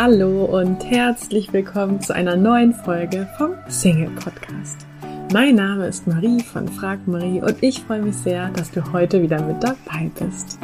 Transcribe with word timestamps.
Hallo 0.00 0.44
und 0.44 0.84
herzlich 0.84 1.52
willkommen 1.52 2.00
zu 2.00 2.14
einer 2.14 2.36
neuen 2.36 2.72
Folge 2.72 3.28
vom 3.36 3.54
Single 3.66 4.10
Podcast. 4.10 4.86
Mein 5.32 5.56
Name 5.56 5.88
ist 5.88 6.06
Marie 6.06 6.40
von 6.40 6.68
Frag 6.68 7.08
Marie 7.08 7.42
und 7.42 7.60
ich 7.64 7.80
freue 7.80 8.02
mich 8.02 8.14
sehr, 8.14 8.48
dass 8.50 8.70
du 8.70 8.92
heute 8.92 9.20
wieder 9.20 9.42
mit 9.42 9.60
dabei 9.60 10.08
bist. 10.20 10.56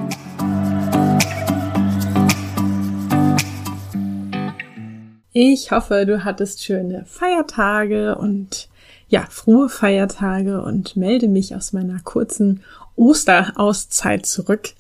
Ich 5.32 5.72
hoffe, 5.72 6.06
du 6.06 6.22
hattest 6.22 6.62
schöne 6.62 7.04
Feiertage 7.04 8.14
und 8.14 8.68
ja, 9.08 9.26
frohe 9.28 9.68
Feiertage 9.68 10.62
und 10.62 10.94
melde 10.94 11.26
mich 11.26 11.56
aus 11.56 11.72
meiner 11.72 11.98
kurzen 12.04 12.62
Osterauszeit 12.94 14.26
zurück. 14.26 14.74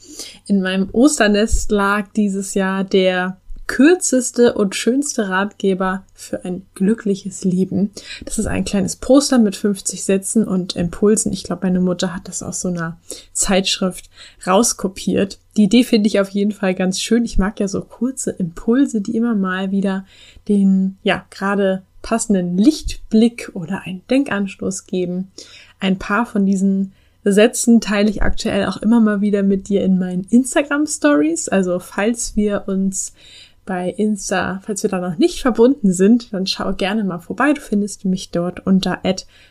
In 0.46 0.62
meinem 0.62 0.90
Osternest 0.92 1.72
lag 1.72 2.06
dieses 2.14 2.54
Jahr 2.54 2.84
der 2.84 3.38
kürzeste 3.66 4.54
und 4.54 4.74
schönste 4.74 5.28
Ratgeber 5.28 6.04
für 6.14 6.44
ein 6.44 6.66
glückliches 6.74 7.44
Leben. 7.44 7.90
Das 8.24 8.38
ist 8.38 8.46
ein 8.46 8.64
kleines 8.64 8.96
Poster 8.96 9.38
mit 9.38 9.56
50 9.56 10.04
Sätzen 10.04 10.46
und 10.46 10.76
Impulsen. 10.76 11.32
Ich 11.32 11.44
glaube, 11.44 11.66
meine 11.66 11.80
Mutter 11.80 12.14
hat 12.14 12.28
das 12.28 12.42
aus 12.42 12.60
so 12.60 12.68
einer 12.68 12.98
Zeitschrift 13.32 14.10
rauskopiert. 14.46 15.38
Die 15.56 15.64
Idee 15.64 15.84
finde 15.84 16.08
ich 16.08 16.20
auf 16.20 16.30
jeden 16.30 16.52
Fall 16.52 16.74
ganz 16.74 17.00
schön. 17.00 17.24
Ich 17.24 17.38
mag 17.38 17.58
ja 17.60 17.68
so 17.68 17.80
kurze 17.80 18.32
Impulse, 18.32 19.00
die 19.00 19.16
immer 19.16 19.34
mal 19.34 19.70
wieder 19.70 20.04
den, 20.48 20.98
ja, 21.02 21.24
gerade 21.30 21.82
passenden 22.02 22.58
Lichtblick 22.58 23.50
oder 23.54 23.82
einen 23.84 24.02
Denkanstoß 24.10 24.86
geben. 24.86 25.32
Ein 25.80 25.98
paar 25.98 26.26
von 26.26 26.44
diesen 26.44 26.92
Sätzen 27.24 27.80
teile 27.80 28.10
ich 28.10 28.22
aktuell 28.22 28.66
auch 28.66 28.76
immer 28.76 29.00
mal 29.00 29.22
wieder 29.22 29.42
mit 29.42 29.68
dir 29.68 29.82
in 29.82 29.98
meinen 29.98 30.26
Instagram 30.28 30.86
Stories. 30.86 31.48
Also 31.48 31.78
falls 31.78 32.36
wir 32.36 32.64
uns 32.66 33.14
bei 33.64 33.88
Insta, 33.90 34.60
falls 34.64 34.82
wir 34.82 34.90
da 34.90 35.00
noch 35.00 35.18
nicht 35.18 35.40
verbunden 35.40 35.92
sind, 35.92 36.32
dann 36.32 36.46
schau 36.46 36.72
gerne 36.74 37.04
mal 37.04 37.18
vorbei. 37.18 37.52
Du 37.52 37.60
findest 37.60 38.04
mich 38.04 38.30
dort 38.30 38.66
unter 38.66 39.00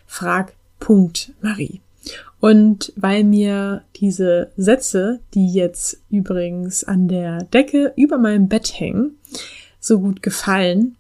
frag.marie. 0.05 1.81
Und 2.39 2.91
weil 2.95 3.23
mir 3.23 3.83
diese 3.95 4.51
Sätze, 4.57 5.21
die 5.33 5.51
jetzt 5.53 6.01
übrigens 6.09 6.83
an 6.83 7.07
der 7.07 7.45
Decke 7.45 7.93
über 7.95 8.17
meinem 8.17 8.49
Bett 8.49 8.79
hängen, 8.79 9.17
so 9.79 9.99
gut 9.99 10.21
gefallen, 10.21 10.97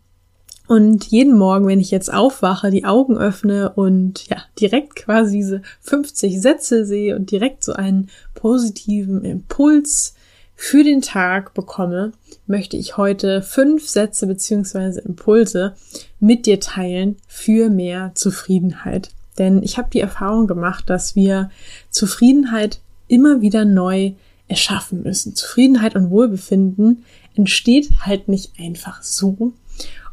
und 0.67 1.05
jeden 1.05 1.37
Morgen, 1.37 1.67
wenn 1.67 1.81
ich 1.81 1.91
jetzt 1.91 2.11
aufwache, 2.11 2.71
die 2.71 2.85
Augen 2.85 3.17
öffne 3.17 3.73
und 3.73 4.27
ja, 4.29 4.37
direkt 4.59 4.95
quasi 4.95 5.37
diese 5.37 5.61
50 5.81 6.41
Sätze 6.41 6.85
sehe 6.85 7.15
und 7.15 7.31
direkt 7.31 7.63
so 7.63 7.73
einen 7.73 8.09
positiven 8.33 9.25
Impuls 9.25 10.12
für 10.55 10.83
den 10.83 11.01
Tag 11.01 11.53
bekomme, 11.53 12.13
möchte 12.47 12.77
ich 12.77 12.97
heute 12.97 13.41
fünf 13.41 13.87
Sätze 13.87 14.27
beziehungsweise 14.27 15.01
Impulse 15.01 15.75
mit 16.19 16.45
dir 16.45 16.59
teilen 16.59 17.17
für 17.27 17.69
mehr 17.69 18.11
Zufriedenheit. 18.15 19.11
Denn 19.37 19.63
ich 19.63 19.77
habe 19.77 19.89
die 19.91 19.99
Erfahrung 19.99 20.47
gemacht, 20.47 20.89
dass 20.89 21.15
wir 21.15 21.49
Zufriedenheit 21.89 22.79
immer 23.07 23.41
wieder 23.41 23.65
neu 23.65 24.11
erschaffen 24.47 25.03
müssen. 25.03 25.35
Zufriedenheit 25.35 25.95
und 25.95 26.09
Wohlbefinden 26.09 27.03
entsteht 27.35 27.89
halt 28.01 28.27
nicht 28.27 28.51
einfach 28.59 29.01
so. 29.01 29.53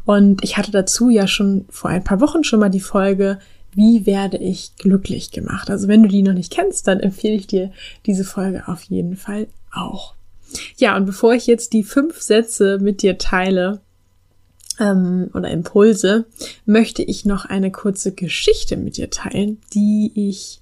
Und 0.07 0.43
ich 0.43 0.57
hatte 0.57 0.71
dazu 0.71 1.11
ja 1.11 1.27
schon 1.27 1.67
vor 1.69 1.91
ein 1.91 2.05
paar 2.05 2.21
Wochen 2.21 2.45
schon 2.45 2.61
mal 2.61 2.71
die 2.71 2.81
Folge 2.81 3.39
wie 3.73 4.07
werde 4.07 4.37
ich 4.37 4.75
glücklich 4.77 5.31
gemacht? 5.31 5.71
Also 5.71 5.89
wenn 5.89 6.03
du 6.03 6.09
die 6.09 6.23
noch 6.23 6.33
nicht 6.33 6.53
kennst, 6.53 6.89
dann 6.89 7.01
empfehle 7.01 7.35
ich 7.35 7.47
dir 7.47 7.71
diese 8.07 8.25
Folge 8.25 8.67
auf 8.67 8.83
jeden 8.85 9.17
Fall 9.17 9.47
auch. 9.73 10.15
Ja, 10.77 10.97
und 10.97 11.06
bevor 11.06 11.34
ich 11.34 11.47
jetzt 11.47 11.73
die 11.73 11.84
fünf 11.84 12.20
Sätze 12.20 12.79
mit 12.81 13.03
dir 13.03 13.19
teile 13.19 13.81
ähm, 14.79 15.31
oder 15.34 15.51
Impulse, 15.51 16.27
möchte 16.65 17.03
ich 17.03 17.25
noch 17.25 17.44
eine 17.44 17.71
kurze 17.71 18.12
Geschichte 18.12 18.77
mit 18.77 18.97
dir 18.97 19.11
teilen, 19.11 19.59
die 19.75 20.12
ich 20.15 20.61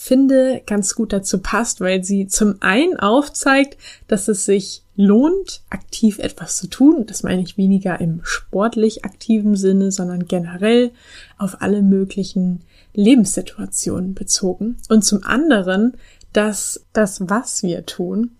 finde 0.00 0.62
ganz 0.64 0.94
gut 0.94 1.12
dazu 1.12 1.40
passt, 1.40 1.80
weil 1.80 2.04
sie 2.04 2.28
zum 2.28 2.54
einen 2.60 3.00
aufzeigt, 3.00 3.76
dass 4.06 4.28
es 4.28 4.44
sich 4.44 4.82
lohnt, 4.94 5.62
aktiv 5.70 6.20
etwas 6.20 6.56
zu 6.56 6.68
tun. 6.68 7.04
Das 7.06 7.24
meine 7.24 7.42
ich 7.42 7.56
weniger 7.56 8.00
im 8.00 8.20
sportlich 8.22 9.04
aktiven 9.04 9.56
Sinne, 9.56 9.90
sondern 9.90 10.28
generell 10.28 10.92
auf 11.36 11.62
alle 11.62 11.82
möglichen 11.82 12.60
Lebenssituationen 12.94 14.14
bezogen. 14.14 14.76
Und 14.88 15.04
zum 15.04 15.24
anderen, 15.24 15.94
dass 16.32 16.84
das, 16.92 17.28
was 17.28 17.64
wir 17.64 17.84
tun, 17.84 18.36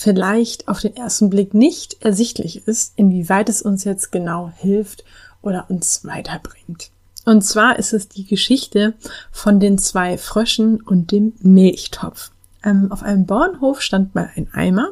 vielleicht 0.00 0.66
auf 0.66 0.80
den 0.80 0.96
ersten 0.96 1.28
Blick 1.28 1.52
nicht 1.52 2.02
ersichtlich 2.02 2.66
ist, 2.66 2.94
inwieweit 2.96 3.50
es 3.50 3.60
uns 3.60 3.84
jetzt 3.84 4.10
genau 4.10 4.50
hilft 4.56 5.04
oder 5.42 5.66
uns 5.68 6.06
weiterbringt. 6.06 6.90
Und 7.26 7.42
zwar 7.42 7.78
ist 7.78 7.92
es 7.92 8.08
die 8.08 8.24
Geschichte 8.24 8.94
von 9.30 9.60
den 9.60 9.76
zwei 9.76 10.16
Fröschen 10.16 10.80
und 10.80 11.12
dem 11.12 11.34
Milchtopf. 11.42 12.30
Ähm, 12.64 12.90
auf 12.90 13.02
einem 13.02 13.26
Bauernhof 13.26 13.82
stand 13.82 14.14
mal 14.14 14.30
ein 14.36 14.48
Eimer 14.54 14.88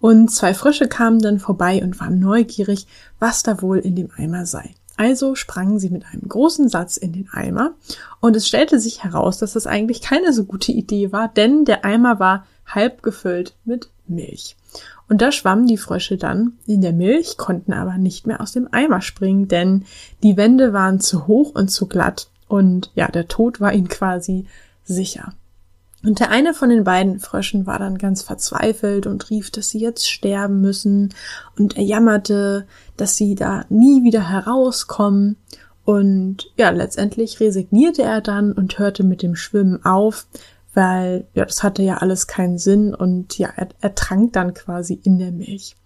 und 0.00 0.32
zwei 0.32 0.52
Frösche 0.52 0.88
kamen 0.88 1.20
dann 1.20 1.38
vorbei 1.38 1.80
und 1.80 2.00
waren 2.00 2.18
neugierig, 2.18 2.88
was 3.20 3.44
da 3.44 3.62
wohl 3.62 3.78
in 3.78 3.94
dem 3.94 4.10
Eimer 4.16 4.46
sei. 4.46 4.74
Also 4.96 5.36
sprangen 5.36 5.78
sie 5.78 5.90
mit 5.90 6.04
einem 6.06 6.28
großen 6.28 6.68
Satz 6.68 6.96
in 6.96 7.12
den 7.12 7.28
Eimer 7.30 7.74
und 8.18 8.34
es 8.34 8.48
stellte 8.48 8.80
sich 8.80 9.04
heraus, 9.04 9.38
dass 9.38 9.52
das 9.52 9.68
eigentlich 9.68 10.02
keine 10.02 10.32
so 10.32 10.42
gute 10.42 10.72
Idee 10.72 11.12
war, 11.12 11.28
denn 11.28 11.64
der 11.64 11.84
Eimer 11.84 12.18
war 12.18 12.46
halb 12.74 13.02
gefüllt 13.02 13.54
mit 13.64 13.90
Milch. 14.06 14.56
Und 15.08 15.22
da 15.22 15.32
schwammen 15.32 15.66
die 15.66 15.76
Frösche 15.76 16.16
dann 16.16 16.54
in 16.66 16.80
der 16.80 16.92
Milch, 16.92 17.36
konnten 17.36 17.72
aber 17.72 17.98
nicht 17.98 18.26
mehr 18.26 18.40
aus 18.40 18.52
dem 18.52 18.68
Eimer 18.70 19.02
springen, 19.02 19.48
denn 19.48 19.84
die 20.22 20.36
Wände 20.36 20.72
waren 20.72 21.00
zu 21.00 21.26
hoch 21.26 21.54
und 21.54 21.68
zu 21.70 21.86
glatt 21.86 22.28
und 22.48 22.90
ja, 22.94 23.08
der 23.08 23.28
Tod 23.28 23.60
war 23.60 23.72
ihnen 23.72 23.88
quasi 23.88 24.46
sicher. 24.84 25.34
Und 26.02 26.18
der 26.18 26.30
eine 26.30 26.54
von 26.54 26.70
den 26.70 26.84
beiden 26.84 27.20
Fröschen 27.20 27.66
war 27.66 27.78
dann 27.78 27.98
ganz 27.98 28.22
verzweifelt 28.22 29.06
und 29.06 29.28
rief, 29.30 29.50
dass 29.50 29.68
sie 29.68 29.78
jetzt 29.78 30.10
sterben 30.10 30.60
müssen, 30.60 31.14
und 31.58 31.76
er 31.76 31.84
jammerte, 31.84 32.66
dass 32.96 33.16
sie 33.16 33.34
da 33.34 33.64
nie 33.68 34.02
wieder 34.02 34.30
herauskommen. 34.30 35.36
Und 35.84 36.50
ja, 36.56 36.70
letztendlich 36.70 37.38
resignierte 37.40 38.02
er 38.02 38.20
dann 38.20 38.52
und 38.52 38.78
hörte 38.78 39.04
mit 39.04 39.22
dem 39.22 39.36
Schwimmen 39.36 39.84
auf, 39.84 40.26
weil 40.74 41.26
ja, 41.34 41.44
das 41.44 41.62
hatte 41.62 41.82
ja 41.82 41.98
alles 41.98 42.26
keinen 42.26 42.58
Sinn 42.58 42.94
und 42.94 43.38
ja, 43.38 43.50
er, 43.56 43.68
er 43.80 43.94
trank 43.94 44.32
dann 44.32 44.54
quasi 44.54 44.94
in 45.02 45.18
der 45.18 45.32
Milch. 45.32 45.76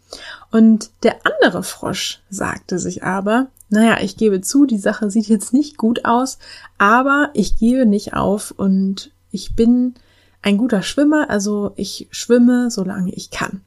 Und 0.50 0.90
der 1.02 1.16
andere 1.24 1.62
Frosch 1.62 2.22
sagte 2.30 2.78
sich 2.78 3.02
aber, 3.02 3.48
naja, 3.68 3.98
ich 4.00 4.16
gebe 4.16 4.40
zu, 4.40 4.66
die 4.66 4.78
Sache 4.78 5.10
sieht 5.10 5.26
jetzt 5.26 5.52
nicht 5.52 5.76
gut 5.76 6.04
aus, 6.04 6.38
aber 6.78 7.30
ich 7.34 7.58
gebe 7.58 7.86
nicht 7.86 8.14
auf 8.14 8.52
und 8.52 9.10
ich 9.30 9.56
bin 9.56 9.94
ein 10.42 10.58
guter 10.58 10.82
Schwimmer, 10.82 11.30
also 11.30 11.72
ich 11.76 12.06
schwimme, 12.10 12.70
solange 12.70 13.12
ich 13.12 13.30
kann. 13.30 13.62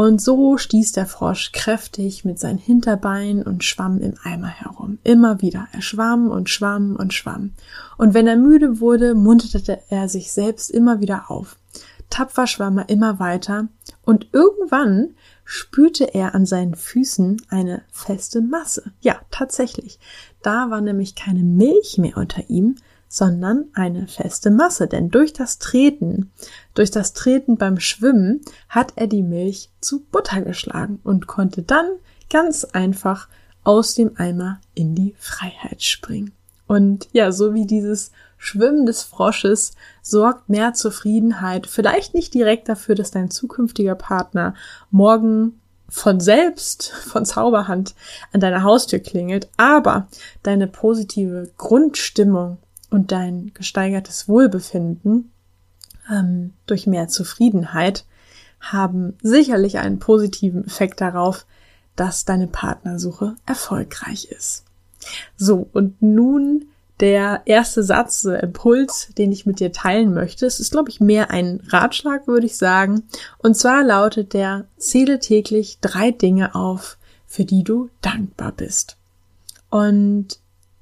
Und 0.00 0.22
so 0.22 0.56
stieß 0.56 0.92
der 0.92 1.04
Frosch 1.04 1.52
kräftig 1.52 2.24
mit 2.24 2.38
seinen 2.38 2.56
Hinterbeinen 2.56 3.42
und 3.42 3.64
schwamm 3.64 3.98
im 4.00 4.14
Eimer 4.24 4.48
herum. 4.48 4.98
Immer 5.04 5.42
wieder. 5.42 5.68
Er 5.72 5.82
schwamm 5.82 6.30
und 6.30 6.48
schwamm 6.48 6.96
und 6.96 7.12
schwamm. 7.12 7.52
Und 7.98 8.14
wenn 8.14 8.26
er 8.26 8.36
müde 8.36 8.80
wurde, 8.80 9.14
munterte 9.14 9.78
er 9.90 10.08
sich 10.08 10.32
selbst 10.32 10.70
immer 10.70 11.02
wieder 11.02 11.30
auf. 11.30 11.58
Tapfer 12.08 12.46
schwamm 12.46 12.78
er 12.78 12.88
immer 12.88 13.18
weiter 13.18 13.68
und 14.00 14.28
irgendwann 14.32 15.10
spürte 15.44 16.14
er 16.14 16.34
an 16.34 16.46
seinen 16.46 16.76
Füßen 16.76 17.42
eine 17.50 17.82
feste 17.92 18.40
Masse. 18.40 18.92
Ja, 19.02 19.20
tatsächlich. 19.30 19.98
Da 20.40 20.70
war 20.70 20.80
nämlich 20.80 21.14
keine 21.14 21.42
Milch 21.42 21.98
mehr 21.98 22.16
unter 22.16 22.48
ihm, 22.48 22.76
sondern 23.12 23.66
eine 23.74 24.06
feste 24.06 24.50
Masse, 24.50 24.86
denn 24.86 25.10
durch 25.10 25.32
das 25.34 25.58
Treten, 25.58 26.30
durch 26.74 26.90
das 26.90 27.12
Treten 27.12 27.56
beim 27.56 27.80
Schwimmen 27.80 28.40
hat 28.68 28.92
er 28.96 29.06
die 29.06 29.22
Milch 29.22 29.70
zu 29.80 30.00
Butter 30.00 30.42
geschlagen 30.42 31.00
und 31.02 31.26
konnte 31.26 31.62
dann 31.62 31.86
ganz 32.30 32.64
einfach 32.64 33.28
aus 33.64 33.94
dem 33.94 34.12
Eimer 34.16 34.60
in 34.74 34.94
die 34.94 35.14
Freiheit 35.18 35.82
springen. 35.82 36.32
Und 36.66 37.08
ja, 37.12 37.32
so 37.32 37.52
wie 37.52 37.66
dieses 37.66 38.12
Schwimmen 38.38 38.86
des 38.86 39.02
Frosches 39.02 39.72
sorgt 40.02 40.48
mehr 40.48 40.72
Zufriedenheit, 40.72 41.66
vielleicht 41.66 42.14
nicht 42.14 42.32
direkt 42.32 42.68
dafür, 42.68 42.94
dass 42.94 43.10
dein 43.10 43.30
zukünftiger 43.30 43.96
Partner 43.96 44.54
morgen 44.90 45.60
von 45.88 46.20
selbst, 46.20 46.90
von 47.06 47.26
Zauberhand 47.26 47.94
an 48.32 48.40
deiner 48.40 48.62
Haustür 48.62 49.00
klingelt, 49.00 49.48
aber 49.56 50.08
deine 50.42 50.68
positive 50.68 51.50
Grundstimmung 51.58 52.58
und 52.88 53.12
dein 53.12 53.52
gesteigertes 53.52 54.28
Wohlbefinden 54.28 55.32
ähm, 56.10 56.52
durch 56.66 56.86
mehr 56.86 57.08
Zufriedenheit 57.08 58.04
haben 58.60 59.16
sicherlich 59.22 59.78
einen 59.78 59.98
positiven 59.98 60.66
Effekt 60.66 61.00
darauf, 61.00 61.46
dass 61.96 62.24
deine 62.24 62.46
Partnersuche 62.46 63.36
erfolgreich 63.46 64.26
ist. 64.26 64.64
So, 65.36 65.68
und 65.72 66.00
nun 66.02 66.66
der 67.00 67.42
erste 67.46 67.82
Satz, 67.82 68.22
der 68.22 68.42
Impuls, 68.42 69.08
den 69.16 69.32
ich 69.32 69.46
mit 69.46 69.58
dir 69.58 69.72
teilen 69.72 70.12
möchte. 70.12 70.44
Es 70.44 70.60
ist, 70.60 70.72
glaube 70.72 70.90
ich, 70.90 71.00
mehr 71.00 71.30
ein 71.30 71.60
Ratschlag, 71.68 72.26
würde 72.26 72.46
ich 72.46 72.58
sagen. 72.58 73.04
Und 73.38 73.56
zwar 73.56 73.82
lautet 73.82 74.34
der, 74.34 74.66
zähle 74.76 75.18
täglich 75.18 75.78
drei 75.80 76.10
Dinge 76.10 76.54
auf, 76.54 76.98
für 77.26 77.46
die 77.46 77.64
du 77.64 77.88
dankbar 78.02 78.52
bist. 78.52 78.98
Und 79.70 80.39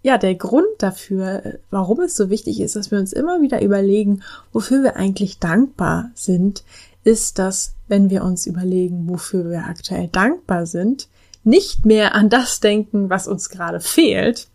ja, 0.09 0.17
der 0.17 0.37
Grund 0.37 0.67
dafür, 0.79 1.59
warum 1.71 2.01
es 2.01 2.17
so 2.17 2.31
wichtig 2.31 2.61
ist, 2.61 2.77
dass 2.77 2.91
wir 2.91 2.99
uns 2.99 3.13
immer 3.13 3.43
wieder 3.43 3.61
überlegen, 3.61 4.23
wofür 4.55 4.83
wir 4.83 4.97
eigentlich 4.97 5.39
dankbar 5.39 6.11
sind, 6.15 6.65
ist, 7.05 7.39
dass 7.39 7.75
wenn 7.89 8.09
wir 8.09 8.25
uns 8.25 8.47
überlegen, 8.47 9.07
wofür 9.07 9.51
wir 9.51 9.67
aktuell 9.67 10.09
dankbar 10.09 10.65
sind, 10.65 11.09
nicht 11.45 11.85
mehr 11.85 12.15
an 12.15 12.31
das 12.31 12.61
denken, 12.61 13.11
was 13.11 13.29
uns 13.29 13.51
gerade 13.51 13.81
fehlt. 13.81 14.49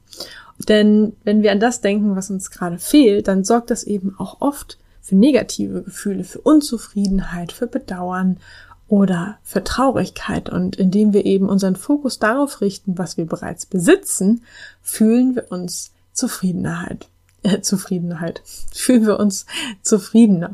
Denn 0.68 1.14
wenn 1.24 1.44
wir 1.44 1.52
an 1.52 1.60
das 1.60 1.82
denken, 1.82 2.16
was 2.16 2.32
uns 2.32 2.50
gerade 2.50 2.80
fehlt, 2.80 3.28
dann 3.28 3.44
sorgt 3.44 3.70
das 3.70 3.84
eben 3.84 4.16
auch 4.18 4.42
oft 4.42 4.80
für 5.02 5.16
negative 5.16 5.84
Gefühle, 5.84 6.24
für 6.24 6.42
Unzufriedenheit, 6.42 7.52
für 7.52 7.68
Bedauern 7.68 8.38
oder 8.88 9.38
für 9.44 9.64
Traurigkeit. 9.64 10.50
Und 10.50 10.76
indem 10.76 11.14
wir 11.14 11.26
eben 11.26 11.50
unseren 11.50 11.76
Fokus 11.76 12.20
darauf 12.20 12.62
richten, 12.62 12.98
was 12.98 13.18
wir 13.18 13.26
bereits 13.26 13.66
besitzen, 13.66 14.44
fühlen 14.82 15.36
wir 15.36 15.52
uns 15.52 15.92
Zufriedenheit. 16.14 17.08
Äh, 17.44 17.62
Zufriedenheit. 17.62 18.42
Fühlen 18.74 19.06
wir 19.06 19.20
uns 19.20 19.46
zufriedener. 19.82 20.54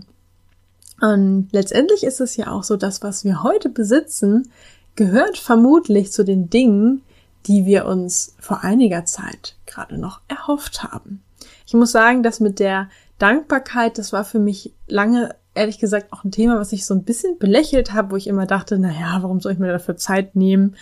Und 1.02 1.50
letztendlich 1.52 2.04
ist 2.04 2.20
es 2.20 2.36
ja 2.36 2.52
auch 2.52 2.64
so, 2.64 2.76
dass 2.76 3.04
was 3.04 3.24
wir 3.24 3.44
heute 3.44 3.70
besitzen, 3.70 4.52
gehört 4.96 5.38
vermutlich 5.38 6.12
zu 6.12 6.26
den 6.26 6.50
Dingen, 6.50 7.04
die 7.46 7.66
wir 7.66 7.86
uns 7.86 8.36
vor 8.40 8.64
einiger 8.64 9.06
Zeit 9.06 9.56
gerade 9.66 9.98
noch 9.98 10.20
erhofft 10.28 10.84
haben. 10.84 11.22
Ich 11.66 11.74
muss 11.74 11.92
sagen, 11.92 12.22
dass 12.22 12.40
mit 12.40 12.60
der 12.60 12.90
Dankbarkeit, 13.18 13.98
das 13.98 14.12
war 14.12 14.26
für 14.26 14.40
mich 14.40 14.74
lange, 14.88 15.36
ehrlich 15.59 15.79
gesagt, 15.79 16.11
auch 16.11 16.23
ein 16.23 16.31
Thema, 16.31 16.59
was 16.59 16.71
ich 16.71 16.85
so 16.85 16.94
ein 16.94 17.03
bisschen 17.03 17.38
belächelt 17.38 17.94
habe, 17.94 18.11
wo 18.11 18.15
ich 18.15 18.27
immer 18.27 18.45
dachte, 18.45 18.79
na 18.79 18.89
ja, 18.89 19.19
warum 19.21 19.39
soll 19.39 19.53
ich 19.53 19.59
mir 19.59 19.71
dafür 19.71 19.97
Zeit 19.97 20.35
nehmen, 20.35 20.75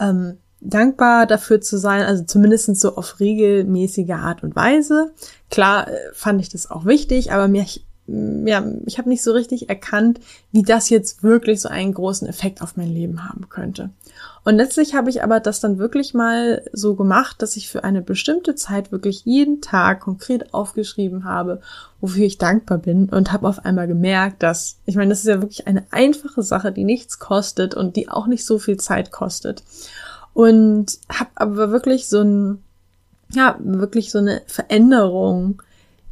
ähm, 0.00 0.38
dankbar 0.60 1.26
dafür 1.26 1.60
zu 1.60 1.78
sein, 1.78 2.02
also 2.02 2.24
zumindest 2.24 2.76
so 2.76 2.96
auf 2.96 3.20
regelmäßige 3.20 4.10
Art 4.10 4.42
und 4.42 4.56
Weise. 4.56 5.12
Klar 5.50 5.88
äh, 5.88 5.96
fand 6.12 6.40
ich 6.40 6.48
das 6.48 6.70
auch 6.70 6.84
wichtig, 6.84 7.32
aber 7.32 7.48
mir, 7.48 7.64
ja, 8.06 8.64
ich 8.84 8.98
habe 8.98 9.08
nicht 9.08 9.22
so 9.22 9.32
richtig 9.32 9.68
erkannt, 9.70 10.20
wie 10.52 10.62
das 10.62 10.90
jetzt 10.90 11.22
wirklich 11.22 11.60
so 11.60 11.70
einen 11.70 11.94
großen 11.94 12.28
Effekt 12.28 12.60
auf 12.60 12.76
mein 12.76 12.92
Leben 12.92 13.26
haben 13.28 13.48
könnte. 13.48 13.90
Und 14.44 14.56
letztlich 14.56 14.94
habe 14.94 15.08
ich 15.08 15.22
aber 15.22 15.40
das 15.40 15.60
dann 15.60 15.78
wirklich 15.78 16.12
mal 16.12 16.62
so 16.72 16.96
gemacht, 16.96 17.40
dass 17.40 17.56
ich 17.56 17.70
für 17.70 17.82
eine 17.82 18.02
bestimmte 18.02 18.54
Zeit 18.54 18.92
wirklich 18.92 19.24
jeden 19.24 19.62
Tag 19.62 20.00
konkret 20.00 20.52
aufgeschrieben 20.52 21.24
habe, 21.24 21.62
wofür 22.02 22.26
ich 22.26 22.36
dankbar 22.36 22.76
bin 22.76 23.08
und 23.08 23.32
habe 23.32 23.48
auf 23.48 23.64
einmal 23.64 23.88
gemerkt, 23.88 24.42
dass, 24.42 24.76
ich 24.84 24.96
meine, 24.96 25.08
das 25.08 25.20
ist 25.20 25.28
ja 25.28 25.40
wirklich 25.40 25.66
eine 25.66 25.84
einfache 25.90 26.42
Sache, 26.42 26.72
die 26.72 26.84
nichts 26.84 27.18
kostet 27.18 27.74
und 27.74 27.96
die 27.96 28.10
auch 28.10 28.26
nicht 28.26 28.44
so 28.44 28.58
viel 28.58 28.76
Zeit 28.76 29.12
kostet. 29.12 29.62
Und 30.34 30.98
habe 31.08 31.30
aber 31.36 31.70
wirklich 31.70 32.08
so 32.08 32.20
ein, 32.20 32.62
ja, 33.32 33.56
wirklich 33.60 34.10
so 34.10 34.18
eine 34.18 34.42
Veränderung 34.46 35.62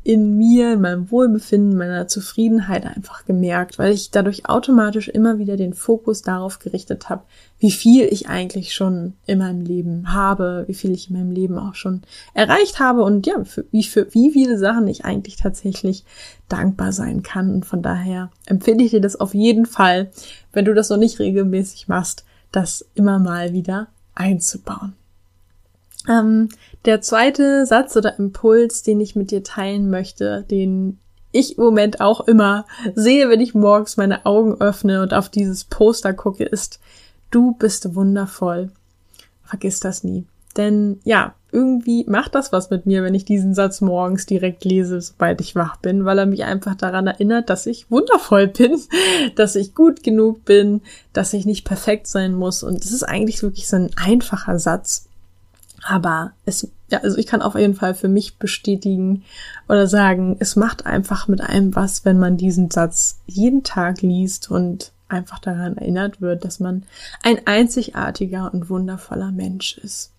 in 0.05 0.37
mir, 0.37 0.73
in 0.73 0.81
meinem 0.81 1.11
Wohlbefinden, 1.11 1.77
meiner 1.77 2.09
Zufriedenheit 2.09 2.85
einfach 2.85 3.25
gemerkt, 3.25 3.79
weil 3.79 3.93
ich 3.93 4.11
dadurch 4.11 4.49
automatisch 4.49 5.09
immer 5.09 5.39
wieder 5.39 5.57
den 5.57 5.75
Fokus 5.75 6.23
darauf 6.23 6.59
gerichtet 6.59 7.09
habe, 7.09 7.23
wie 7.61 7.71
viel 7.71 8.07
ich 8.07 8.29
eigentlich 8.29 8.75
schon 8.75 9.15
in 9.27 9.39
meinem 9.39 9.61
Leben 9.61 10.13
habe, 10.13 10.65
wie 10.67 10.75
viel 10.75 10.93
ich 10.93 11.09
in 11.09 11.17
meinem 11.17 11.31
Leben 11.31 11.57
auch 11.57 11.77
schon 11.77 12.03
erreicht 12.35 12.81
habe 12.81 13.05
und 13.05 13.27
ja, 13.27 13.45
für, 13.45 13.65
wie, 13.71 13.85
für 13.85 14.13
wie 14.13 14.33
viele 14.33 14.59
Sachen 14.59 14.89
ich 14.89 15.05
eigentlich 15.05 15.37
tatsächlich 15.37 16.05
dankbar 16.49 16.93
sein 16.93 17.23
kann. 17.23 17.55
Und 17.55 17.65
von 17.65 17.83
daher 17.83 18.31
empfehle 18.47 18.83
ich 18.83 18.91
dir 18.91 19.01
das 19.01 19.21
auf 19.21 19.35
jeden 19.35 19.67
Fall, 19.67 20.11
wenn 20.53 20.65
du 20.65 20.75
das 20.75 20.91
noch 20.91 20.97
nicht 20.97 21.21
regelmäßig 21.21 21.87
machst, 21.87 22.25
das 22.51 22.85
immer 22.95 23.21
mal 23.21 23.53
wieder 23.53 23.89
einzubauen. 24.15 24.95
Ähm, 26.09 26.49
der 26.85 27.01
zweite 27.01 27.67
Satz 27.67 27.97
oder 27.97 28.19
Impuls, 28.19 28.83
den 28.83 29.01
ich 29.01 29.15
mit 29.15 29.31
dir 29.31 29.45
teilen 29.45 29.91
möchte, 29.91 30.45
den 30.51 30.99
ich 31.31 31.57
im 31.59 31.65
Moment 31.65 32.01
auch 32.01 32.21
immer 32.21 32.67
sehe, 32.95 33.29
wenn 33.29 33.41
ich 33.41 33.55
morgens 33.55 33.97
meine 33.97 34.27
Augen 34.27 34.61
öffne 34.61 35.03
und 35.03 35.15
auf 35.15 35.29
dieses 35.29 35.65
Poster 35.65 36.13
gucke, 36.13 36.45
ist, 36.45 36.79
du 37.31 37.53
bist 37.53 37.95
wundervoll. 37.95 38.71
Vergiss 39.45 39.81
das 39.81 40.05
nie. 40.05 40.27
Denn 40.57 41.01
ja, 41.05 41.35
irgendwie 41.51 42.05
macht 42.07 42.35
das 42.35 42.53
was 42.53 42.71
mit 42.71 42.85
mir, 42.85 43.03
wenn 43.03 43.15
ich 43.15 43.25
diesen 43.25 43.55
Satz 43.55 43.81
morgens 43.81 44.27
direkt 44.27 44.65
lese, 44.65 45.01
sobald 45.01 45.41
ich 45.41 45.55
wach 45.55 45.77
bin, 45.77 46.05
weil 46.05 46.19
er 46.19 46.27
mich 46.27 46.45
einfach 46.45 46.75
daran 46.75 47.07
erinnert, 47.07 47.49
dass 47.49 47.67
ich 47.67 47.91
wundervoll 47.91 48.47
bin, 48.49 48.79
dass 49.37 49.57
ich 49.57 49.75
gut 49.75 50.03
genug 50.03 50.45
bin, 50.45 50.83
dass 51.13 51.33
ich 51.33 51.47
nicht 51.47 51.65
perfekt 51.65 52.07
sein 52.07 52.35
muss. 52.35 52.63
Und 52.63 52.85
es 52.85 52.93
ist 52.93 53.03
eigentlich 53.03 53.43
wirklich 53.43 53.69
so 53.69 53.77
ein 53.77 53.91
einfacher 53.97 54.59
Satz, 54.59 55.09
aber 55.83 56.33
es, 56.45 56.69
ja, 56.89 56.99
also 56.99 57.19
ich 57.19 57.27
kann 57.27 57.43
auf 57.43 57.55
jeden 57.55 57.75
Fall 57.75 57.95
für 57.95 58.09
mich 58.09 58.39
bestätigen 58.39 59.25
oder 59.69 59.87
sagen, 59.87 60.37
es 60.39 60.57
macht 60.57 60.87
einfach 60.87 61.29
mit 61.29 61.41
einem 61.41 61.75
was, 61.75 62.05
wenn 62.05 62.19
man 62.19 62.37
diesen 62.37 62.71
Satz 62.71 63.19
jeden 63.27 63.63
Tag 63.65 64.03
liest 64.03 64.51
und 64.51 64.93
einfach 65.09 65.39
daran 65.39 65.77
erinnert 65.77 66.21
wird, 66.21 66.45
dass 66.45 66.61
man 66.61 66.85
ein 67.23 67.47
einzigartiger 67.47 68.53
und 68.53 68.71
wundervoller 68.71 69.31
Mensch 69.31 69.79
ist. 69.79 70.13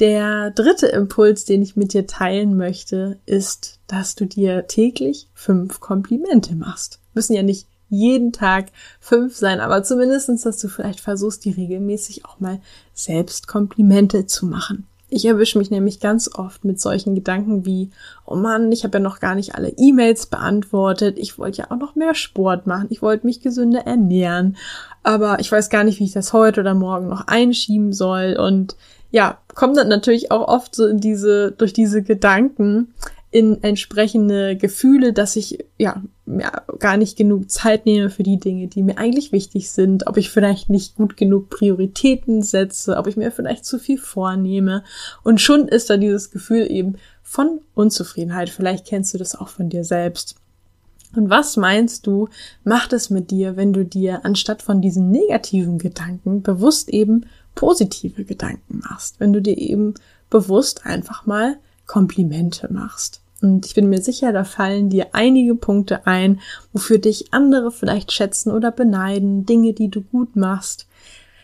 Der 0.00 0.50
dritte 0.50 0.86
Impuls, 0.86 1.44
den 1.44 1.62
ich 1.62 1.76
mit 1.76 1.92
dir 1.92 2.06
teilen 2.06 2.56
möchte, 2.56 3.18
ist, 3.26 3.80
dass 3.88 4.14
du 4.14 4.26
dir 4.26 4.66
täglich 4.68 5.28
fünf 5.34 5.80
Komplimente 5.80 6.54
machst. 6.54 7.00
Müssen 7.14 7.34
ja 7.34 7.42
nicht 7.42 7.66
jeden 7.88 8.32
Tag 8.32 8.66
fünf 9.00 9.36
sein, 9.36 9.60
aber 9.60 9.82
zumindestens, 9.82 10.42
dass 10.42 10.58
du 10.58 10.68
vielleicht 10.68 11.00
versuchst, 11.00 11.44
die 11.44 11.52
regelmäßig 11.52 12.24
auch 12.24 12.40
mal 12.40 12.60
selbst 12.94 13.48
Komplimente 13.48 14.26
zu 14.26 14.46
machen. 14.46 14.86
Ich 15.10 15.24
erwische 15.24 15.56
mich 15.56 15.70
nämlich 15.70 16.00
ganz 16.00 16.30
oft 16.34 16.66
mit 16.66 16.78
solchen 16.78 17.14
Gedanken 17.14 17.64
wie, 17.64 17.90
oh 18.26 18.36
Mann, 18.36 18.70
ich 18.72 18.84
habe 18.84 18.98
ja 18.98 19.02
noch 19.02 19.20
gar 19.20 19.34
nicht 19.34 19.54
alle 19.54 19.72
E-Mails 19.78 20.26
beantwortet, 20.26 21.18
ich 21.18 21.38
wollte 21.38 21.62
ja 21.62 21.70
auch 21.70 21.78
noch 21.78 21.94
mehr 21.94 22.14
Sport 22.14 22.66
machen, 22.66 22.88
ich 22.90 23.00
wollte 23.00 23.24
mich 23.24 23.40
gesünder 23.40 23.86
ernähren, 23.86 24.58
aber 25.02 25.40
ich 25.40 25.50
weiß 25.50 25.70
gar 25.70 25.84
nicht, 25.84 25.98
wie 25.98 26.04
ich 26.04 26.12
das 26.12 26.34
heute 26.34 26.60
oder 26.60 26.74
morgen 26.74 27.08
noch 27.08 27.26
einschieben 27.26 27.94
soll. 27.94 28.36
Und 28.38 28.76
ja, 29.10 29.38
kommt 29.54 29.78
dann 29.78 29.88
natürlich 29.88 30.30
auch 30.30 30.46
oft 30.46 30.74
so 30.74 30.86
in 30.86 31.00
diese, 31.00 31.52
durch 31.52 31.72
diese 31.72 32.02
Gedanken, 32.02 32.92
in 33.30 33.62
entsprechende 33.62 34.56
Gefühle, 34.56 35.14
dass 35.14 35.36
ich 35.36 35.64
ja 35.78 36.02
mir 36.28 36.52
gar 36.78 36.96
nicht 36.96 37.16
genug 37.16 37.50
Zeit 37.50 37.86
nehme 37.86 38.10
für 38.10 38.22
die 38.22 38.38
Dinge, 38.38 38.68
die 38.68 38.82
mir 38.82 38.98
eigentlich 38.98 39.32
wichtig 39.32 39.70
sind, 39.70 40.06
ob 40.06 40.16
ich 40.16 40.30
vielleicht 40.30 40.68
nicht 40.68 40.96
gut 40.96 41.16
genug 41.16 41.50
Prioritäten 41.50 42.42
setze, 42.42 42.96
ob 42.96 43.06
ich 43.06 43.16
mir 43.16 43.32
vielleicht 43.32 43.64
zu 43.64 43.78
viel 43.78 43.98
vornehme. 43.98 44.84
Und 45.24 45.40
schon 45.40 45.68
ist 45.68 45.90
da 45.90 45.96
dieses 45.96 46.30
Gefühl 46.30 46.70
eben 46.70 46.96
von 47.22 47.60
Unzufriedenheit. 47.74 48.50
Vielleicht 48.50 48.86
kennst 48.86 49.14
du 49.14 49.18
das 49.18 49.34
auch 49.34 49.48
von 49.48 49.68
dir 49.68 49.84
selbst. 49.84 50.36
Und 51.16 51.30
was 51.30 51.56
meinst 51.56 52.06
du, 52.06 52.28
macht 52.64 52.92
es 52.92 53.08
mit 53.08 53.30
dir, 53.30 53.56
wenn 53.56 53.72
du 53.72 53.84
dir 53.84 54.24
anstatt 54.24 54.62
von 54.62 54.82
diesen 54.82 55.10
negativen 55.10 55.78
Gedanken 55.78 56.42
bewusst 56.42 56.90
eben 56.90 57.26
positive 57.54 58.24
Gedanken 58.24 58.80
machst? 58.80 59.18
Wenn 59.18 59.32
du 59.32 59.40
dir 59.40 59.56
eben 59.56 59.94
bewusst 60.28 60.84
einfach 60.84 61.24
mal 61.24 61.56
Komplimente 61.86 62.70
machst. 62.70 63.22
Und 63.40 63.66
ich 63.66 63.74
bin 63.74 63.88
mir 63.88 64.02
sicher, 64.02 64.32
da 64.32 64.44
fallen 64.44 64.90
dir 64.90 65.08
einige 65.12 65.54
Punkte 65.54 66.06
ein, 66.06 66.40
wofür 66.72 66.98
dich 66.98 67.32
andere 67.32 67.70
vielleicht 67.70 68.12
schätzen 68.12 68.50
oder 68.50 68.72
beneiden, 68.72 69.46
Dinge, 69.46 69.72
die 69.72 69.88
du 69.88 70.02
gut 70.02 70.34
machst. 70.34 70.86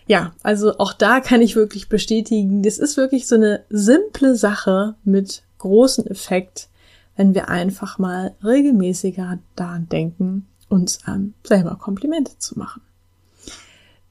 Ja, 0.06 0.34
also 0.42 0.78
auch 0.78 0.92
da 0.92 1.20
kann 1.20 1.40
ich 1.40 1.56
wirklich 1.56 1.88
bestätigen, 1.88 2.62
das 2.62 2.78
ist 2.78 2.96
wirklich 2.96 3.26
so 3.26 3.36
eine 3.36 3.64
simple 3.70 4.36
Sache 4.36 4.96
mit 5.04 5.44
großem 5.58 6.06
Effekt, 6.06 6.68
wenn 7.16 7.34
wir 7.34 7.48
einfach 7.48 7.98
mal 7.98 8.34
regelmäßiger 8.42 9.38
daran 9.54 9.88
denken, 9.88 10.46
uns 10.68 10.98
ähm, 11.06 11.34
selber 11.44 11.76
Komplimente 11.76 12.32
zu 12.38 12.58
machen. 12.58 12.82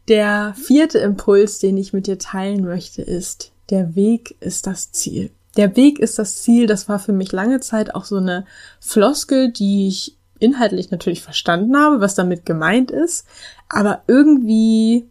Der 0.08 0.56
vierte 0.56 1.00
Impuls, 1.00 1.60
den 1.60 1.78
ich 1.78 1.94
mit 1.94 2.08
dir 2.08 2.18
teilen 2.18 2.64
möchte, 2.64 3.02
ist, 3.02 3.52
der 3.70 3.96
Weg 3.96 4.36
ist 4.40 4.68
das 4.68 4.92
Ziel 4.92 5.32
der 5.58 5.76
Weg 5.76 6.00
ist 6.00 6.20
das 6.20 6.42
Ziel, 6.42 6.68
das 6.68 6.90
war 6.90 7.00
für 7.00 7.14
mich 7.14 7.32
lange 7.32 7.60
Zeit 7.60 7.94
auch 7.96 8.06
so 8.06 8.18
eine 8.18 8.46
Floskel, 8.80 9.52
die 9.52 9.88
ich 9.88 10.18
inhaltlich 10.40 10.92
natürlich 10.92 11.22
verstanden 11.22 11.78
habe, 11.78 12.02
was 12.02 12.16
damit 12.16 12.46
gemeint 12.46 12.92
ist, 12.92 13.26
aber 13.70 14.02
irgendwie 14.08 15.08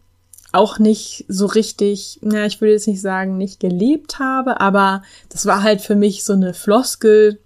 auch 0.51 0.77
nicht 0.77 1.25
so 1.27 1.47
richtig, 1.47 2.19
na, 2.21 2.45
ich 2.45 2.61
würde 2.61 2.73
jetzt 2.73 2.87
nicht 2.87 3.01
sagen, 3.01 3.37
nicht 3.37 3.59
gelebt 3.59 4.19
habe, 4.19 4.61
aber 4.61 5.01
das 5.29 5.45
war 5.47 5.63
halt 5.63 5.81
für 5.81 5.95
mich 5.95 6.23
so 6.23 6.33
eine 6.33 6.53
Floskel, 6.53 7.39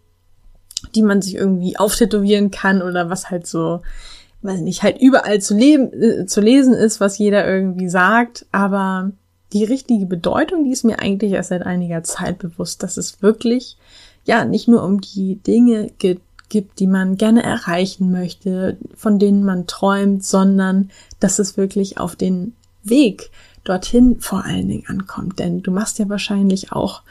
die 0.93 1.01
man 1.01 1.21
sich 1.21 1.35
irgendwie 1.35 1.77
auftätowieren 1.77 2.51
kann 2.51 2.81
oder 2.81 3.09
was 3.09 3.29
halt 3.29 3.47
so, 3.47 3.81
weiß 4.41 4.59
nicht, 4.59 4.83
halt 4.83 4.99
überall 4.99 5.39
zu 5.39 5.55
leben, 5.55 5.93
äh, 5.93 6.25
zu 6.25 6.41
lesen 6.41 6.73
ist, 6.73 6.99
was 6.99 7.17
jeder 7.17 7.47
irgendwie 7.47 7.87
sagt, 7.87 8.45
aber 8.51 9.11
die 9.53 9.63
richtige 9.63 10.05
Bedeutung, 10.05 10.65
die 10.65 10.71
ist 10.71 10.83
mir 10.83 10.99
eigentlich 10.99 11.31
erst 11.31 11.49
seit 11.49 11.65
einiger 11.65 12.03
Zeit 12.03 12.39
bewusst, 12.39 12.83
dass 12.83 12.97
es 12.97 13.21
wirklich, 13.21 13.77
ja, 14.25 14.45
nicht 14.45 14.67
nur 14.67 14.83
um 14.83 15.01
die 15.01 15.35
Dinge 15.35 15.91
geht, 15.97 16.21
gibt, 16.49 16.79
die 16.79 16.87
man 16.87 17.17
gerne 17.17 17.43
erreichen 17.43 18.11
möchte, 18.11 18.77
von 18.95 19.19
denen 19.19 19.43
man 19.43 19.67
träumt, 19.67 20.23
sondern 20.23 20.91
dass 21.19 21.39
es 21.39 21.57
wirklich 21.57 21.97
auf 21.97 22.15
den 22.15 22.53
Weg 22.83 23.31
dorthin 23.63 24.19
vor 24.21 24.45
allen 24.45 24.69
Dingen 24.69 24.85
ankommt. 24.87 25.39
Denn 25.39 25.61
du 25.61 25.71
machst 25.71 25.99
ja 25.99 26.07
wahrscheinlich 26.07 26.71
auch 26.71 27.01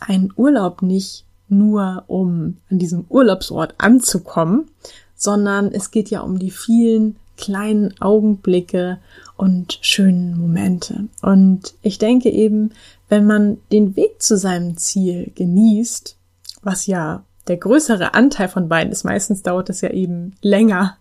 einen 0.00 0.32
Urlaub 0.36 0.82
nicht 0.82 1.24
nur, 1.48 2.04
um 2.06 2.56
an 2.70 2.78
diesem 2.78 3.04
Urlaubsort 3.08 3.74
anzukommen, 3.78 4.70
sondern 5.14 5.72
es 5.72 5.90
geht 5.90 6.10
ja 6.10 6.20
um 6.20 6.38
die 6.38 6.50
vielen 6.50 7.16
kleinen 7.36 8.00
Augenblicke 8.00 8.98
und 9.36 9.78
schönen 9.82 10.38
Momente. 10.38 11.08
Und 11.22 11.74
ich 11.82 11.98
denke 11.98 12.30
eben, 12.30 12.70
wenn 13.08 13.26
man 13.26 13.58
den 13.70 13.96
Weg 13.96 14.22
zu 14.22 14.36
seinem 14.36 14.76
Ziel 14.76 15.32
genießt, 15.34 16.16
was 16.62 16.86
ja 16.86 17.22
der 17.46 17.58
größere 17.58 18.14
Anteil 18.14 18.48
von 18.48 18.68
beiden 18.68 18.92
ist, 18.92 19.04
meistens 19.04 19.42
dauert 19.42 19.70
es 19.70 19.80
ja 19.80 19.90
eben 19.90 20.34
länger, 20.42 20.96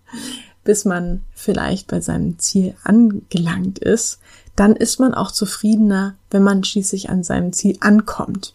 bis 0.64 0.86
man 0.86 1.22
vielleicht 1.34 1.88
bei 1.88 2.02
seinem 2.02 2.38
Ziel 2.40 2.76
angelangt 2.84 3.80
ist, 3.80 4.20
dann 4.56 4.76
ist 4.76 5.00
man 5.00 5.14
auch 5.14 5.32
zufriedener, 5.32 6.16
wenn 6.30 6.44
man 6.44 6.64
schließlich 6.64 7.10
an 7.10 7.24
seinem 7.24 7.54
Ziel 7.54 7.78
ankommt. 7.80 8.54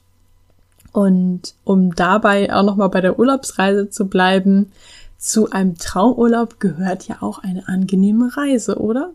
Und 0.93 1.55
um 1.65 1.95
dabei 1.95 2.53
auch 2.53 2.65
nochmal 2.65 2.89
bei 2.89 3.01
der 3.01 3.19
Urlaubsreise 3.19 3.91
zu 3.91 4.09
bleiben, 4.09 4.73
zu 5.19 5.51
einem 5.51 5.77
Traumurlaub 5.77 6.59
gehört 6.59 7.07
ja 7.07 7.19
auch 7.21 7.41
eine 7.41 7.69
angenehme 7.69 8.37
Reise, 8.37 8.79
oder? 8.79 9.13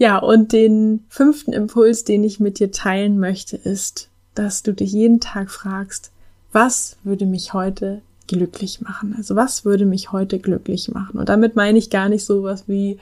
Ja, 0.00 0.16
und 0.16 0.54
den 0.54 1.04
fünften 1.10 1.52
Impuls, 1.52 2.04
den 2.04 2.24
ich 2.24 2.40
mit 2.40 2.58
dir 2.58 2.72
teilen 2.72 3.18
möchte, 3.18 3.58
ist, 3.58 4.08
dass 4.34 4.62
du 4.62 4.72
dich 4.72 4.92
jeden 4.92 5.20
Tag 5.20 5.50
fragst, 5.50 6.10
was 6.52 6.96
würde 7.04 7.26
mich 7.26 7.52
heute 7.52 8.00
glücklich 8.26 8.80
machen? 8.80 9.14
Also 9.18 9.36
was 9.36 9.66
würde 9.66 9.84
mich 9.84 10.10
heute 10.10 10.38
glücklich 10.38 10.90
machen? 10.90 11.18
Und 11.18 11.28
damit 11.28 11.54
meine 11.54 11.76
ich 11.76 11.90
gar 11.90 12.08
nicht 12.08 12.24
sowas 12.24 12.64
wie, 12.66 12.98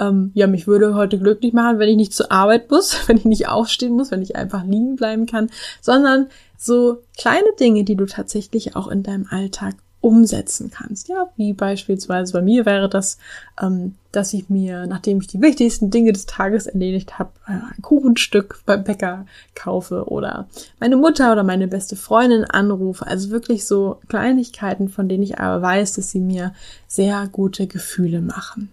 ähm, 0.00 0.30
ja, 0.32 0.46
mich 0.46 0.66
würde 0.66 0.94
heute 0.94 1.18
glücklich 1.18 1.52
machen, 1.52 1.78
wenn 1.78 1.90
ich 1.90 1.96
nicht 1.96 2.14
zur 2.14 2.32
Arbeit 2.32 2.70
muss, 2.70 2.96
wenn 3.08 3.18
ich 3.18 3.26
nicht 3.26 3.48
aufstehen 3.48 3.92
muss, 3.92 4.10
wenn 4.10 4.22
ich 4.22 4.34
einfach 4.34 4.64
liegen 4.64 4.96
bleiben 4.96 5.26
kann, 5.26 5.50
sondern 5.82 6.28
so 6.56 7.02
kleine 7.18 7.52
Dinge, 7.60 7.84
die 7.84 7.96
du 7.96 8.06
tatsächlich 8.06 8.74
auch 8.74 8.88
in 8.88 9.02
deinem 9.02 9.26
Alltag 9.28 9.74
umsetzen 10.00 10.70
kannst. 10.70 11.08
Ja, 11.08 11.28
wie 11.36 11.52
beispielsweise 11.52 12.32
bei 12.32 12.42
mir 12.42 12.66
wäre 12.66 12.88
das, 12.88 13.18
ähm, 13.60 13.94
dass 14.12 14.32
ich 14.32 14.48
mir, 14.48 14.86
nachdem 14.86 15.20
ich 15.20 15.26
die 15.26 15.40
wichtigsten 15.40 15.90
Dinge 15.90 16.12
des 16.12 16.26
Tages 16.26 16.66
erledigt 16.66 17.18
habe, 17.18 17.30
äh, 17.46 17.52
ein 17.52 17.82
Kuchenstück 17.82 18.60
beim 18.64 18.84
Bäcker 18.84 19.26
kaufe 19.54 20.04
oder 20.08 20.48
meine 20.78 20.96
Mutter 20.96 21.32
oder 21.32 21.42
meine 21.42 21.66
beste 21.66 21.96
Freundin 21.96 22.44
anrufe. 22.44 23.06
Also 23.06 23.30
wirklich 23.30 23.66
so 23.66 23.98
Kleinigkeiten, 24.08 24.88
von 24.88 25.08
denen 25.08 25.24
ich 25.24 25.38
aber 25.38 25.62
weiß, 25.62 25.94
dass 25.94 26.10
sie 26.10 26.20
mir 26.20 26.54
sehr 26.86 27.28
gute 27.30 27.66
Gefühle 27.66 28.20
machen. 28.20 28.70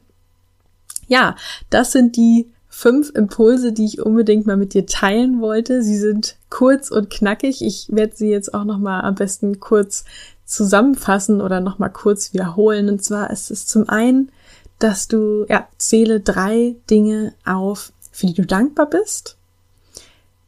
Ja, 1.08 1.36
das 1.70 1.92
sind 1.92 2.16
die 2.18 2.48
fünf 2.76 3.12
Impulse, 3.16 3.72
die 3.72 3.86
ich 3.86 4.02
unbedingt 4.02 4.46
mal 4.46 4.58
mit 4.58 4.74
dir 4.74 4.86
teilen 4.86 5.40
wollte. 5.40 5.82
Sie 5.82 5.98
sind 5.98 6.36
kurz 6.50 6.92
und 6.92 7.10
knackig. 7.10 7.64
Ich 7.64 7.88
werde 7.90 8.16
sie 8.18 8.30
jetzt 8.30 8.54
auch 8.54 8.66
noch 8.66 8.80
mal 8.80 9.00
am 9.00 9.16
besten 9.16 9.62
kurz 9.62 10.04
zusammenfassen 10.46 11.42
oder 11.42 11.60
noch 11.60 11.80
mal 11.80 11.90
kurz 11.90 12.34
wiederholen. 12.34 12.90
Und 12.90 13.04
zwar 13.04 13.30
ist 13.32 13.52
es 13.52 13.68
zum 13.68 13.90
einen, 13.90 14.32
dass 14.80 15.08
du 15.08 15.46
ja 15.50 15.68
zähle 15.78 16.20
drei 16.20 16.76
Dinge 16.90 17.34
auf, 17.46 17.92
für 18.12 18.28
die 18.28 18.34
du 18.34 18.46
dankbar 18.46 18.90
bist. 18.90 19.38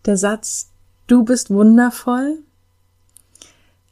Der 0.06 0.18
Satz 0.18 0.70
Du 1.08 1.24
bist 1.24 1.50
wundervoll. 1.50 2.40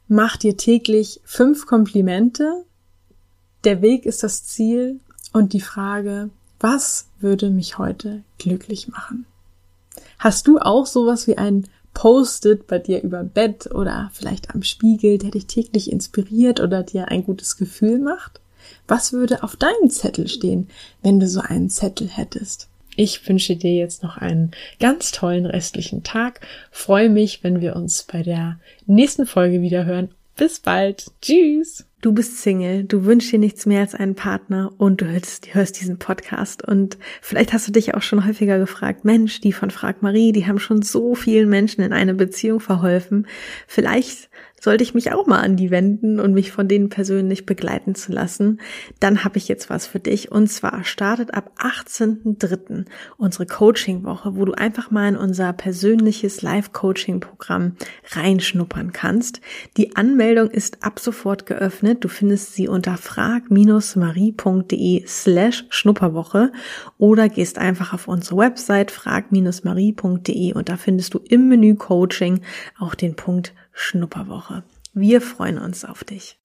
Mach 0.06 0.36
dir 0.36 0.58
täglich 0.58 1.20
fünf 1.24 1.64
Komplimente. 1.64 2.64
Der 3.64 3.80
Weg 3.80 4.04
ist 4.04 4.22
das 4.22 4.44
Ziel 4.44 5.00
und 5.32 5.54
die 5.54 5.62
Frage, 5.62 6.28
was 6.60 7.06
würde 7.18 7.48
mich 7.48 7.78
heute 7.78 8.22
glücklich 8.38 8.88
machen? 8.88 9.24
Hast 10.18 10.46
du 10.46 10.58
auch 10.58 10.84
sowas 10.84 11.26
wie 11.26 11.38
ein 11.38 11.66
Post-it 11.96 12.66
bei 12.66 12.78
dir 12.78 13.02
über 13.02 13.24
Bett 13.24 13.74
oder 13.74 14.10
vielleicht 14.12 14.54
am 14.54 14.62
Spiegel, 14.62 15.16
der 15.16 15.30
dich 15.30 15.46
täglich 15.46 15.90
inspiriert 15.90 16.60
oder 16.60 16.82
dir 16.82 17.08
ein 17.08 17.24
gutes 17.24 17.56
Gefühl 17.56 17.98
macht? 17.98 18.38
Was 18.86 19.14
würde 19.14 19.42
auf 19.42 19.56
deinem 19.56 19.88
Zettel 19.88 20.28
stehen, 20.28 20.68
wenn 21.02 21.20
du 21.20 21.26
so 21.26 21.40
einen 21.40 21.70
Zettel 21.70 22.06
hättest? 22.06 22.68
Ich 22.96 23.26
wünsche 23.26 23.56
dir 23.56 23.74
jetzt 23.74 24.02
noch 24.02 24.18
einen 24.18 24.50
ganz 24.78 25.10
tollen 25.10 25.46
restlichen 25.46 26.02
Tag. 26.02 26.46
Freue 26.70 27.08
mich, 27.08 27.42
wenn 27.42 27.62
wir 27.62 27.74
uns 27.76 28.02
bei 28.02 28.22
der 28.22 28.60
nächsten 28.84 29.24
Folge 29.24 29.62
wieder 29.62 29.86
hören. 29.86 30.10
Bis 30.36 30.60
bald. 30.60 31.06
Tschüss. 31.22 31.86
Du 32.02 32.12
bist 32.12 32.42
Single, 32.42 32.84
du 32.84 33.04
wünschst 33.04 33.32
dir 33.32 33.38
nichts 33.38 33.64
mehr 33.64 33.80
als 33.80 33.94
einen 33.94 34.14
Partner 34.14 34.70
und 34.76 35.00
du 35.00 35.06
hörst, 35.06 35.54
hörst, 35.54 35.80
diesen 35.80 35.98
Podcast. 35.98 36.62
Und 36.62 36.98
vielleicht 37.22 37.54
hast 37.54 37.66
du 37.66 37.72
dich 37.72 37.94
auch 37.94 38.02
schon 38.02 38.26
häufiger 38.26 38.58
gefragt, 38.58 39.04
Mensch, 39.04 39.40
die 39.40 39.52
von 39.52 39.70
Frag 39.70 40.02
Marie, 40.02 40.32
die 40.32 40.46
haben 40.46 40.58
schon 40.58 40.82
so 40.82 41.14
vielen 41.14 41.48
Menschen 41.48 41.80
in 41.80 41.94
eine 41.94 42.14
Beziehung 42.14 42.60
verholfen. 42.60 43.26
Vielleicht 43.66 44.28
sollte 44.66 44.82
ich 44.82 44.94
mich 44.94 45.12
auch 45.12 45.28
mal 45.28 45.38
an 45.38 45.54
die 45.54 45.70
wenden 45.70 46.18
und 46.18 46.34
mich 46.34 46.50
von 46.50 46.66
denen 46.66 46.88
persönlich 46.88 47.46
begleiten 47.46 47.94
zu 47.94 48.10
lassen, 48.10 48.60
dann 48.98 49.22
habe 49.22 49.38
ich 49.38 49.46
jetzt 49.46 49.70
was 49.70 49.86
für 49.86 50.00
dich. 50.00 50.32
Und 50.32 50.48
zwar 50.48 50.82
startet 50.82 51.34
ab 51.34 51.52
18.03. 51.60 52.84
unsere 53.16 53.46
Coaching-Woche, 53.46 54.34
wo 54.34 54.44
du 54.44 54.54
einfach 54.54 54.90
mal 54.90 55.10
in 55.10 55.16
unser 55.16 55.52
persönliches 55.52 56.42
Live-Coaching-Programm 56.42 57.76
reinschnuppern 58.10 58.90
kannst. 58.90 59.40
Die 59.76 59.94
Anmeldung 59.94 60.50
ist 60.50 60.82
ab 60.82 60.98
sofort 60.98 61.46
geöffnet. 61.46 62.02
Du 62.02 62.08
findest 62.08 62.54
sie 62.54 62.66
unter 62.66 62.96
frag-marie.de 62.96 65.04
slash 65.06 65.64
Schnupperwoche 65.68 66.50
oder 66.98 67.28
gehst 67.28 67.58
einfach 67.58 67.92
auf 67.92 68.08
unsere 68.08 68.38
Website 68.38 68.90
frag-marie.de 68.90 70.54
und 70.54 70.68
da 70.68 70.76
findest 70.76 71.14
du 71.14 71.20
im 71.20 71.46
Menü 71.46 71.76
Coaching 71.76 72.40
auch 72.80 72.96
den 72.96 73.14
Punkt 73.14 73.54
Schnupperwoche. 73.76 74.64
Wir 74.94 75.20
freuen 75.20 75.58
uns 75.58 75.84
auf 75.84 76.02
dich. 76.02 76.38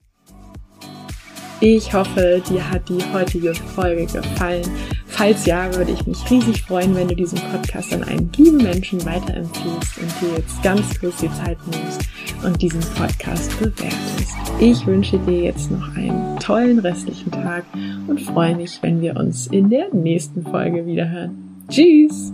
Ich 1.62 1.94
hoffe, 1.94 2.42
dir 2.50 2.70
hat 2.70 2.90
die 2.90 3.02
heutige 3.14 3.54
Folge 3.54 4.06
gefallen. 4.08 4.68
Falls 5.06 5.46
ja, 5.46 5.74
würde 5.76 5.92
ich 5.92 6.06
mich 6.08 6.18
riesig 6.30 6.64
freuen, 6.64 6.96
wenn 6.96 7.08
du 7.08 7.16
diesen 7.16 7.40
Podcast 7.52 7.94
an 7.94 8.04
einen 8.04 8.32
lieben 8.36 8.58
Menschen 8.58 9.06
weiterempfiehlst 9.06 9.98
und 10.00 10.22
dir 10.22 10.38
jetzt 10.38 10.62
ganz 10.64 11.00
kurz 11.00 11.18
die 11.18 11.32
Zeit 11.32 11.58
nimmst 11.68 12.02
und 12.44 12.62
diesen 12.62 12.82
Podcast 12.96 13.58
bewertest. 13.60 14.36
Ich 14.60 14.86
wünsche 14.86 15.20
dir 15.20 15.44
jetzt 15.44 15.70
noch 15.72 15.96
einen 15.96 16.40
tollen 16.40 16.80
restlichen 16.80 17.32
Tag 17.32 17.64
und 18.08 18.20
freue 18.20 18.56
mich, 18.56 18.80
wenn 18.82 19.00
wir 19.00 19.16
uns 19.16 19.48
in 19.48 19.70
der 19.70 19.94
nächsten 19.94 20.44
Folge 20.44 20.86
wiederhören. 20.86 21.64
Tschüss! 21.70 22.34